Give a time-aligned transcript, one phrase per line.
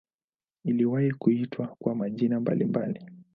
[0.63, 3.09] Iliwahi kuitwa kwa majina mbalimbali.